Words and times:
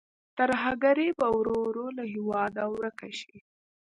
ترهګري 0.37 1.09
به 1.17 1.27
ورو 1.37 1.55
ورو 1.65 1.87
له 1.97 2.03
هېواده 2.13 2.63
ورکه 2.75 3.09
شي. 3.19 3.35